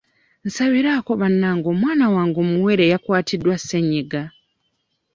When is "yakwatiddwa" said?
2.91-3.55